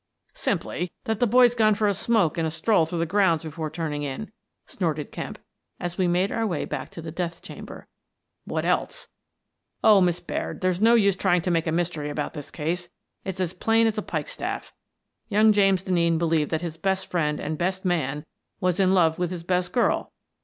[0.33, 3.69] "Simply that the boy's gone for a smoke and a stroll through the grounds before
[3.69, 4.31] turning in,"
[4.65, 5.37] snorted Kemp,
[5.79, 7.87] as we made our way back to the death chamber.
[8.45, 9.09] "What else?
[9.83, 12.89] O, Miss Baird, there's no use trying to make a mystery about this case.
[13.23, 14.71] It's as plain as a pikestaff.
[15.29, 18.25] Young James Denneen believed that his best friend and best man
[18.59, 20.13] was in love with his best girl.